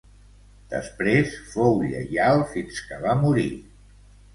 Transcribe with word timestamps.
Després 0.71 1.37
fou 1.53 1.77
lleial 1.93 2.45
fins 2.57 2.85
que 2.89 3.03
va 3.09 3.19
morir. 3.25 3.51